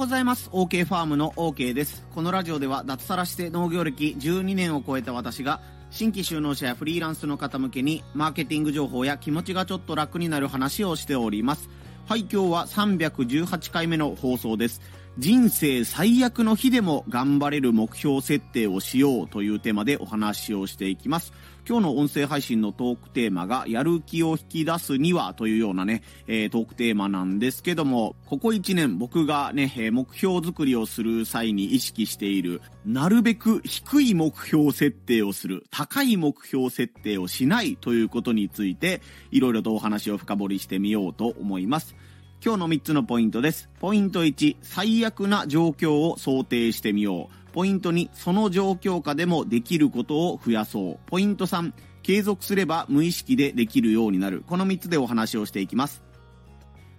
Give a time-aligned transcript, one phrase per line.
[0.00, 0.48] ございます。
[0.54, 2.06] OK ファームの OK です。
[2.14, 5.60] このラジオでは脱サラして農業歴12年を超えた私が、
[5.90, 11.68] 新規就農者やフリーランスの方向けに、マーケティング情報や気持ちがちょっと楽になる話をしております。
[12.08, 14.80] はい、今日は318回目の放送です。
[15.20, 21.34] 人生最悪の日でも頑張れる目標設定をしようというテーマでお話をしていきます。
[21.68, 41.94] 今日の音声配信のトークテーマが、やる気を引き出すにはというようなね、えー、トークテーマなんですけども、ここ1年僕がね、え、目標作りをする際に意識している、なるべく低い目標設定をする、高い目標設定をしないということについて、いろいろとお話を深掘りしてみようと思います。
[42.42, 43.68] 今日の3つのポイントです。
[43.80, 47.52] ポイント1、最悪な状況を想定してみよう。
[47.52, 50.98] ポイント2、その状況下でもできることを増やそう。
[51.04, 54.42] ポイント3、継続すれば無意識でできるようになる。
[54.46, 56.02] この3つでお話をしていきます。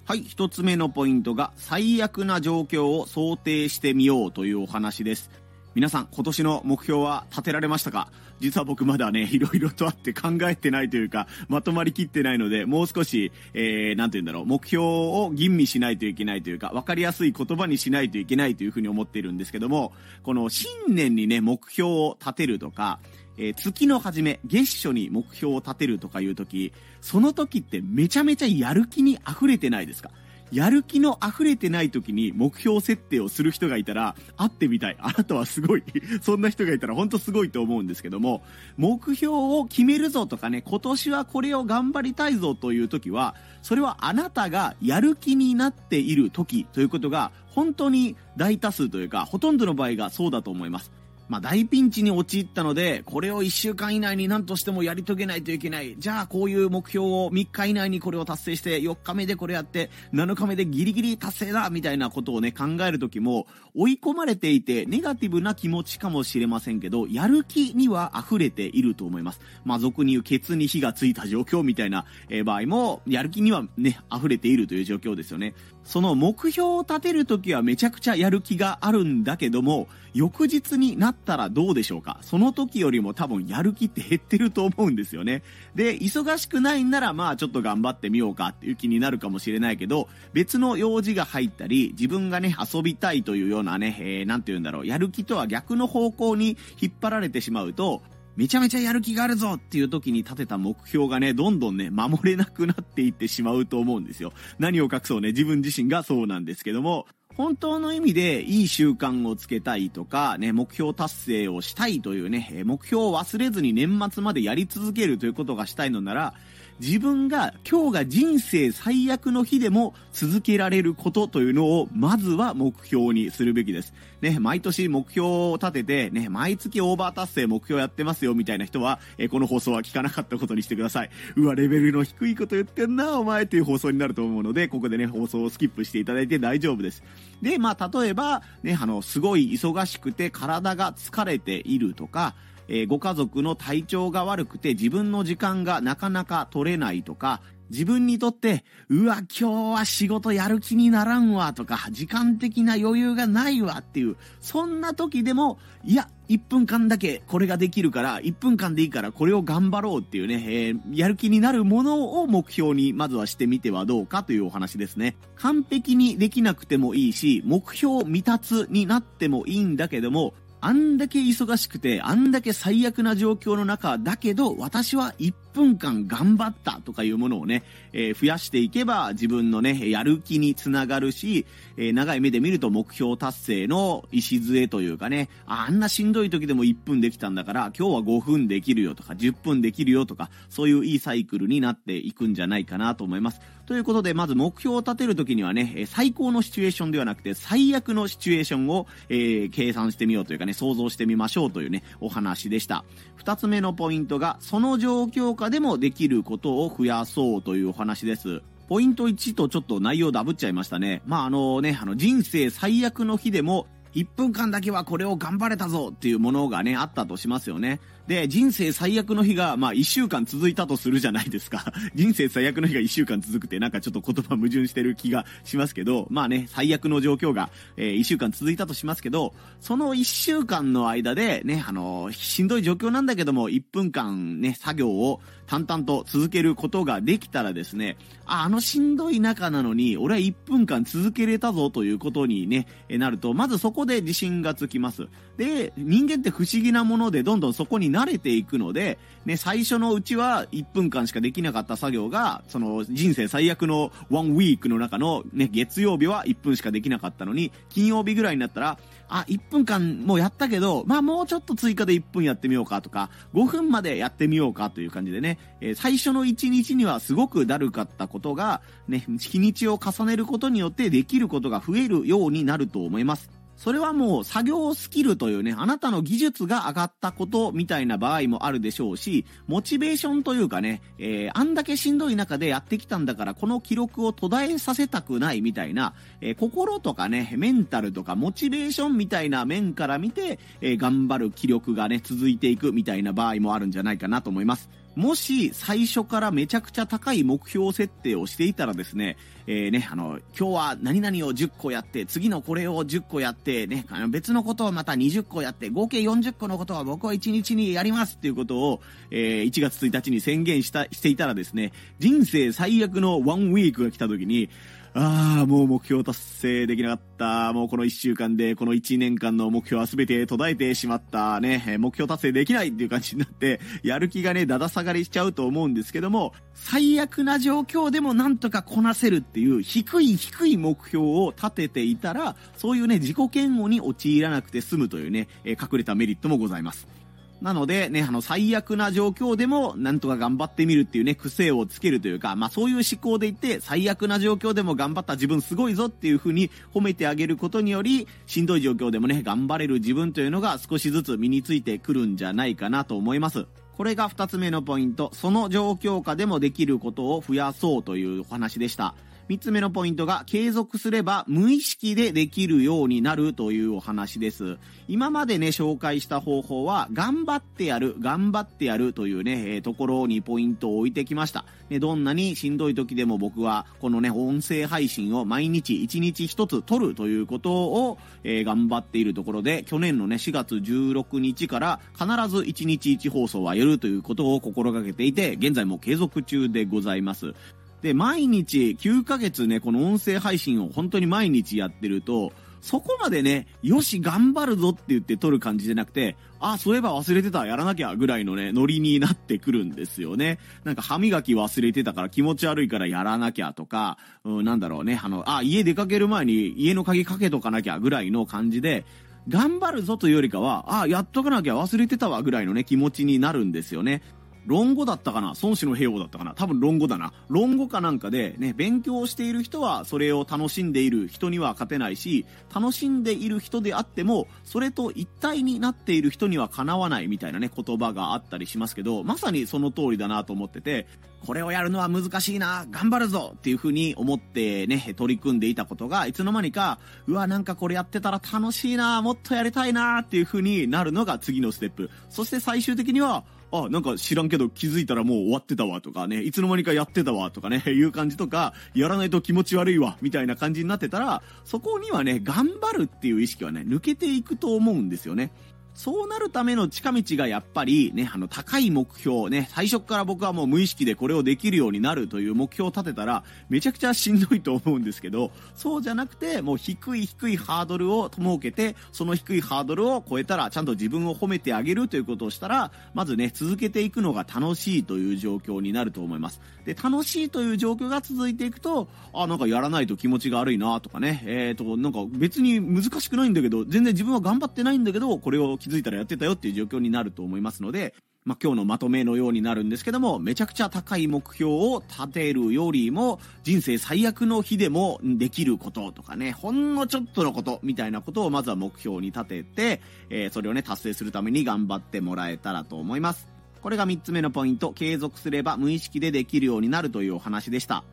[0.05, 5.31] はい、1つ目のポイントが、最悪な状況を想定してみようというお話です。
[5.73, 8.09] 皆さん、今年の目標は立てられましたか？
[8.41, 22.99] 実は僕まだね、いろいろとあって考えてないというか、まとまりきってないので、もう少し、えー、なんて言うんだろう、目標を吟味しないといけないというか、わかりやすい言葉にしないといけないというふうに思っているんですけども、この新年にね、目標を立てるとか、
[23.38, 30.11] えー、月の初め、月初に目標を立てるとかいう時、その時ってめちゃめちゃやる気に溢れてないですか？
[30.52, 34.97] やる気の溢れてない時に目標設定をする人がいたら、会ってみたい。
[34.99, 35.83] あなたはすごい。
[36.21, 38.43] そんな人がいたら本当すごいと思うんですけども、
[38.77, 50.91] 目標を決めるぞとかね、今年はこれを頑張りたいぞという時は、それはあなたがやる気になっている時ということが、本当に大多数というか、ほとんどの場合がそうだと思います。
[51.31, 55.95] まあ、大ピンチに陥ったので、これを1週間以内に何としてもやり遂げないといけない。
[55.97, 69.39] じゃあ、こういう目標を3日以内にこれを達成して、4日目でこれやって、7日目でギリギリ達成だみたいなことをね、考えるときも、追い込まれていて、ネガティブな気持ちかもしれませんけど、やる気には溢れていると思います。
[69.64, 75.53] まあ、俗に言うケツに火がついた状況みたいな、え、場合も、やる気にはね、溢れているという状況ですよね。
[75.86, 82.20] その目標を立てるときはめちゃくちゃやる気があるんだけども、翌日になったらどうでしょうか？
[82.21, 85.43] その時よりも多分やる気って減ってると思うんですよね。
[85.76, 98.02] で、忙しくないんならまあちょっと頑張ってみようかっていう気になるかもしれないけど、別の用事が入ったり、自分がね、遊びたいというようなね、えー、なんて言うんだろう、やる気とは逆の方向に引っ張られてしまうと、
[98.38, 104.32] めちゃめちゃやる気があるぞっていう時に立てた目標がね、どんどんね、守れなくなっていってしまうと思うんですよ。
[104.58, 116.33] 何を隠そうね、自分自身がそうなんですけども、本当の意味でいい習慣をつけたいとか、ね、目標達成をしたいというね、目標を忘れずに年末までやり続けるということがしたいのなら、
[116.81, 123.93] 自分が今日が人生最悪の日でも続けられることというのをまずは目標にするべきです。
[124.19, 131.12] ね、毎年目標を立てて、ね、毎月オーバー達成目標やってますよみたいな人は、えこの放送は聞かなかったことにしてください。
[131.36, 137.03] うわ、レベルの低いこと言ってんな、お前っていう放送になると思うので、ここでね、放送をスキップしていただいて大丈夫です。
[137.44, 142.33] で、まあ、例えば、ね、あの、すごい忙しくて体が疲れているとか、
[142.74, 165.15] えー、ご家族の体調が悪くて自分の時間がなかなか取れないとか、自分にとって、うわ、今日は仕事やる気にならんわとか、時間的な余裕がないわっていう、そんな時でも、いや、1分間だけこれができるから、1分間でいいからこれを頑張ろうっていうね、えー、やる気になるものを目標にまずはしてみてはどうかというお話ですね。
[165.36, 177.63] 完璧にできなくてもいいし、目標未達になってもいいんだけども、あんだけ忙しくて、あんだけ最悪な状況の中だけど、私は一分間頑張ったとかいうものをね、
[177.94, 181.45] えー、増やしていけば自分のね、やる気につながるし、
[181.78, 193.42] えー、長い目で見ると目標達成の礎というかね、あんなしんどい時でも1分できたんだから、今日は5分できるよとか、10分できるよとか、そういういいサイクルになっていくんじゃないかなと思います。
[193.65, 202.83] ということで、まず目標を立てるときにはね、最高のシチュエーションではなくて、最悪のシチュエーションを、えー、計算してみようというかね、想像してみましょうというね、お話でした。
[203.15, 208.43] 二つ目のポイントが、その状況下でもできることを増やそうというお話です。
[208.69, 211.01] ポイント1とちょっと内容ダブっちゃいましたね。
[211.07, 213.65] まあ、あのね、あの、人生最悪の日でも、
[213.95, 217.79] 1分間だけはこれを頑張れたぞっていうものがね、あったとしますよね。
[218.07, 221.71] で、人生最悪の日が、まあ、1週間続いたとするじゃないですか。
[221.95, 235.21] 人生最悪の日が1週間続くって、なんかちょっと言葉矛盾してる気がしますけど、まあね、最悪の状況が、えー、1週間続いたとしますけど、その1週間の間で、ね、あのー、しんどい状況なんだけども、1分間ね、作業を
[235.51, 245.09] 淡々と続けることができたらですね、あ、あのしんどい中なのに、俺は1分間続けれたぞということにね、なると、まずそこで自信がつきます。
[245.36, 258.80] で、人間って不思議なもので、どんどんそこに慣れていくので、ね、最初のうちは1分間しかできなかった作業が、その人生最悪のワンウィークの中のね、月曜日は1分しかできなかったのに、金曜日ぐらいになったら、
[259.11, 273.40] あ、1分間もうやったけど、まあもうちょっと追加で1分やってみようかとか、5分までやってみようかという感じでね、えー、最初の1日にはすごくだるかったことが、ね、日にちを重ねることによってできることが増えるようになると思います。
[273.61, 294.71] それはもう作業スキルというね、あなたの技術が上がったことみたいな場合もあるでしょうし、モチベーションというかね、えー、あんだけしんどい中でやってきたんだからこの記録を途絶えさせたくないみたいな、えー、心とかね、メンタルとかモチベーションみたいな面から見て、えー、頑張る気力がね、続いていくみたいな場合もあるんじゃないかなと思います。
[294.95, 299.17] もし最初からめちゃくちゃ高い目標設定をしていたらですね、
[299.47, 314.49] えー、ね、あの、今日は何々を10個やって、次のこれを10個やって、ね、あの別のことをまた20個やって、合計40個のことは僕は1日にやりますっていうことを、えー、1月1日に宣言した、していたらですね、人生最悪のワンウィークが来た時に、
[314.93, 317.53] ああ、もう目標達成できなかった。
[317.53, 321.39] もうこの1週間で、この1年間の目標は全て途絶えてしまった。
[321.39, 337.00] ね、目標達成できないっていう感じになって、やる気がね、だだ下がりしちゃうと思うんですけども、最悪な状況でもなんとかこなせるっていう低い低い目標を立てていたら、そういうね、自己嫌悪に陥らなくて済むというね、隠れたメリットもございます。
[337.41, 353.47] なのでね、あの、最悪な状況でも、なんとか頑張ってみるっていうね、癖をつけるというか、まあそういう思考でいて、最悪な状況でも頑張った自分すごいぞっていう風に褒めてあげることにより、しんどい状況でもね、頑張れる自分というのが少しずつ身についてくるんじゃないかなと思います。
[353.75, 358.94] これが二つ目のポイント、その状況下でもできることを増やそうというお話でした。
[359.31, 364.57] 3つ目のポイントが継続すれば無意識でできるようになるというお話です。
[364.89, 371.45] 今までね、紹介した方法は頑張ってやる、頑張ってやるというね、えー、ところにポイントを置いてきました。
[371.69, 387.33] ね、どんなにしんどい時でも僕はこのね、音声配信を毎日1日1つ撮るということを、えー、頑張っているところで、去年のね、4月16日から必ず1日1放送はやるということを心がけていて、現在も継続中でございます。
[387.81, 392.31] で、毎日9ヶ月ね、この音声配信を本当に毎日やってると、
[392.62, 400.38] そこまでね、よし、頑張るぞって言って撮る感じじゃなくて、あ、そういえば忘れてた、やらなきゃ、ぐらいのね、ノリになってくるんですよね。
[400.63, 408.86] なんか歯磨き忘れてたから気持ち悪いからやらなきゃとか、うん、なんだろうね、あの、あ、家出かける前に家の鍵かけとかなきゃ、ぐらいの感じで、
[409.28, 414.04] 頑張るぞというよりかは、あ、やっとかなきゃ忘れてたわ、ぐらいのね、気持ちになるんですよね。
[414.45, 415.33] 論語だったかな？
[415.41, 416.33] 孫子の兵法だったかな？
[416.33, 417.13] 多分論語だな。
[417.29, 430.87] 論語かなんかでね、勉強している人はそれを楽しんでいる人には勝てないし、楽しんでいる人であっても、それと一体になっている人にはかなわないみたいなね、言葉があったりしますけど、まさにその通りだなと思ってて、
[431.25, 441.91] これをやるのは難しいな、頑張るぞっていう風に思ってね、取り組んでいたことが、いつの間にか、うわ、なんかこれやってたら楽しいな、もっとやりたいなっていう風になるのが次のステップ。
[442.09, 455.31] そして最終的には、あ、なんか知らんけど気づいたらもう終わってたわとかね、いつの間にかやってたわとかね、 いう感じとか、やらないと気持ち悪いわ、みたいな感じになってたら、そこにはね、頑張るっていう意識はね、抜けていくと思うんですよね。
[455.73, 476.42] そうなるための近道がやっぱりね、あの高い目標ね、最初から僕はもう無意識でこれをできるようになるという目標を立てたら、めちゃくちゃしんどいと思うんですけど、そうじゃなくて、もう低い低いハードルを設けて、その低いハードルを超えたら、ちゃんと自分を褒めてあげるということをしたら、まずね、続けていくのが楽しいという状況になると思います。
[476.66, 503.27] で、楽しいという状況が続いていくと、あ、なんかやらないと気持ちが悪いなとかね、えっ、ー、と、なんか別に難しくないんだけど、全然自分は頑張ってないんだけど、これを気づいたらやってたよっていう状況になると思いますので、まあ、今日のまとめのようになるんですけども、めちゃくちゃ高い目標を立てるよりも、人生最悪の日でもできることとかね、ほんのちょっとのことみたいなことをまずは目標に立てて、えー、それをね、達成するために頑張ってもらえたらと思います。
[503.61, 507.83] これが3つ目のポイント、継続すれば無意識でできるようになるというお話でした。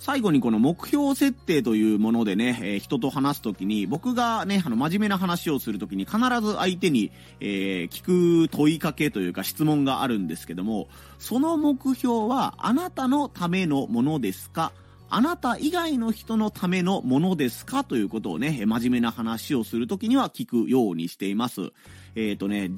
[0.00, 10.88] 最後にこの目標設定というものでね、えー、人と話すときに、僕がね、あの、真面目な話をするときに必ず相手に、えー、聞く問いかけというか質問があるんですけども、
[11.18, 14.72] その目標はあなたのためのものですか？
[15.10, 17.84] あなた以外の人のためのものですか？
[17.84, 21.60] ということをね、真面目な話をするときには聞くようにしています。
[21.60, 22.70] えっ、ー、とね、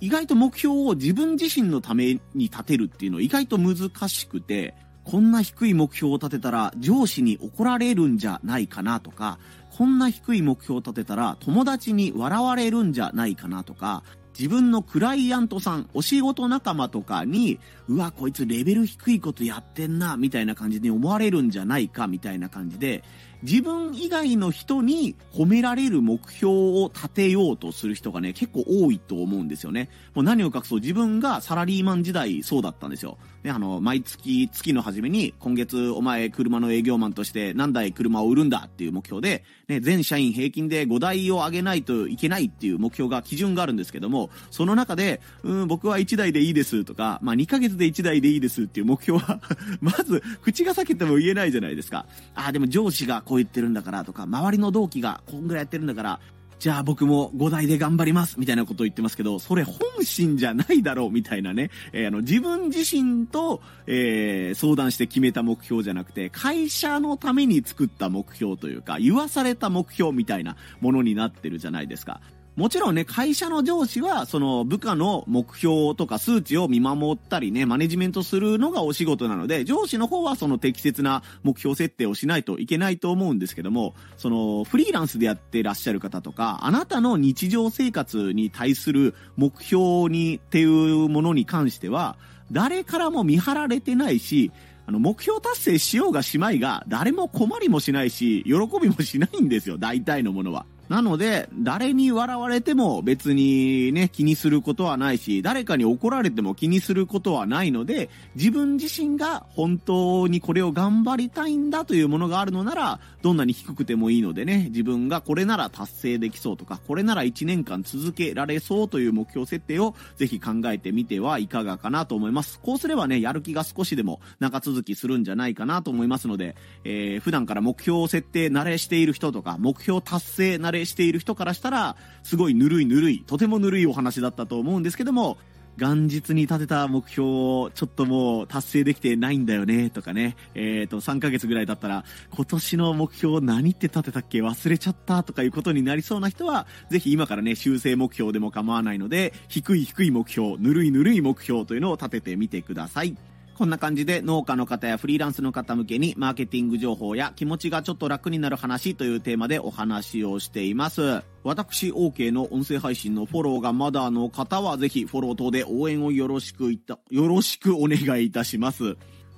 [0.00, 9.38] 意外と目標を自分自身のために立てるっていうのは意外と難しくて、こんな低い目標を立てたら上司に怒られるんじゃないかなとか、
[9.76, 14.02] こんな低い目標を立てたら友達に笑われるんじゃないかなとか、
[14.38, 23.04] 自分のクライアントさん、お仕事仲間とかに、うわ、こいつレベル低いことやってんな、みたいな感じに思われるんじゃないか、みたいな感じで、
[23.44, 29.90] 自分以外の人に褒められる目標を立てようとする人がね、結構多いと思うんですよね。
[30.14, 33.18] もう何を隠そう、自分がサラリーマン時代そうだったんですよ。
[33.42, 49.38] ね、あの、毎月、月の初めに、今月お前車の営業マンとして何台車を売るんだっていう目標で、ね、全社員平均で5台を上げないといけないっていう目標が、基準があるんですけども、その中で、うん、僕は1台でいいですとか、まあ2ヶ月で1台でいいですっていう目標は
[49.82, 52.06] まず、口が裂けても言えないじゃないですか。
[52.34, 56.20] あ、でも上司がここう言ってるんだからとか、周りの同期がこんぐらいやってるんだから、
[56.60, 72.20] じゃあ僕も5代で頑張りますみたいなことを言ってますけど、それ本心じゃないだろうみたいなね、えー、あの自分自身と、えー、相談して決めた目標じゃなくて、会社のために作った目標というか、言わされた目標みたいなものになってるじゃないですか。
[72.56, 92.16] もちろんね、会社の上司は、その部下の目標とか数値を見守ったりね、マネジメントするのがお仕事なので、上司の方はその適切な目標設定をしないといけないと思うんですけども、そのフリーランスでやってらっしゃる方とか、あなたの日常生活に対する目標にっていうものに関しては、
[92.52, 94.52] 誰からも見張られてないし、
[94.86, 100.66] あの、目標達成しようがしまいが、誰も困りもしないし、喜びもしないんですよ、大体のものは。
[100.88, 122.60] なので、誰に笑われても別にね、気にすることはないし、誰かに怒られても気にすることはないので、自分自身が本当にこれを頑張りたいんだというものがあるのなら、どんなに低くてもいいのでね、自分がこれなら達成できそうとか、これなら1年間続けられそうという目標設定をぜひ考えてみてはいかがかなと思います。
[122.60, 135.38] こうすればね、やる気が少しでも長続きするんじゃないかなと思いますので、えー、普段から目標設定慣れしている人とか、目標達成慣れれしている人からしたら、すごいぬるいぬるい、とてもぬるいお話だったと思うんですけども、
[135.76, 144.40] 元日に立てた目標をちょっともう達成できてないんだよねとかね、えっ、ー、と、3ヶ月ぐらいだったら、今年の目標何って立てたっけ？
[144.40, 153.16] 忘れちゃったとかいうことになりそうな人は、ぜひ今からね、修正目標でも構わないので、低い低い目標、ぬるいぬるい目標というのを立ててみてください。
[153.56, 161.22] こんな感じで農家の方やフリーランスの方向けにマーケティング情報や気持ちがちょっと楽になる話というテーマでお話をしています。
[161.44, 168.96] 私 OK の音声配信のフォローがまだの方はぜひフォロー等で応援をよろしくいた、よろしくお願いいたします。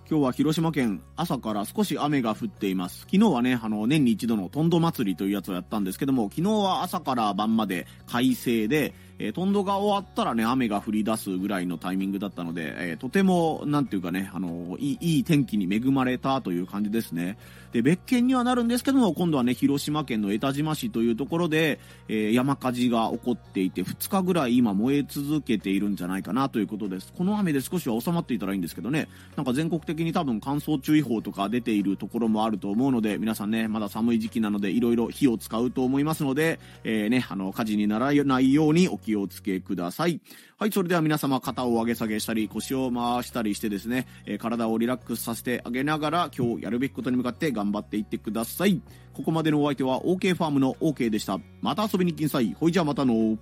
[0.09, 3.01] 今日は広島県朝から少し雨が降っています。
[3.01, 17.39] 昨日はね、あの、年に一度のトンド祭りというやつをやったんですけども、昨日は朝から晩まで快晴で、えー、トンドが終わったらね、雨が降り出すぐらいのタイミングだったので、えー、とても、なんていうかね、あのいい、いい天気に恵まれたという感じですね。
[17.73, 27.13] で、別件にはなるんですけども、今度はね、広島県の江田島市というところで、えー、山火事が起こっていて、2日ぐらい今燃え続けているんじゃないかなということです。
[27.13, 40.21] この雨で少しは収まっていたらいいんですけどね、なんか全国的に多分乾燥注意報とか出ているところもあると思うので、皆さんね、まだ寒い時期なので、いろいろ火を使うと思いますので、えー、ね、あの、火事にならないようにお気をつけください。
[40.59, 48.83] はい、それでは皆様、肩を上げ下げしたり、腰を回したりしてですね、え、体をリラックスさせてあげながら、今日やるべきことに向かって頑張っていってください。
[49.15, 51.39] ここまでのお相手は OK ファームの OK でした。
[51.63, 52.53] また遊びに来んさい。
[52.59, 53.39] ほいじゃあまたの